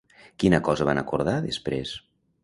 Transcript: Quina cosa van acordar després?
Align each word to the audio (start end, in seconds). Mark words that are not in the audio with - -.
Quina 0.43 0.59
cosa 0.69 0.87
van 0.89 1.01
acordar 1.01 1.35
després? 1.47 1.93